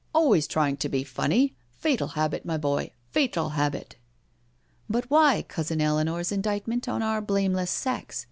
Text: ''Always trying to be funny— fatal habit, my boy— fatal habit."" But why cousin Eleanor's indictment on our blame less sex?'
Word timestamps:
''Always 0.15 0.47
trying 0.47 0.77
to 0.77 0.89
be 0.89 1.03
funny— 1.03 1.53
fatal 1.77 2.07
habit, 2.17 2.43
my 2.43 2.57
boy— 2.57 2.89
fatal 3.11 3.49
habit."" 3.49 3.97
But 4.89 5.07
why 5.11 5.43
cousin 5.43 5.79
Eleanor's 5.79 6.31
indictment 6.31 6.89
on 6.89 7.03
our 7.03 7.21
blame 7.21 7.53
less 7.53 7.69
sex?' 7.69 8.19